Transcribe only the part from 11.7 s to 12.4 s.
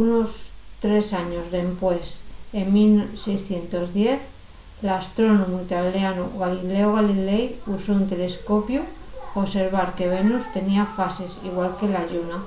que la lluna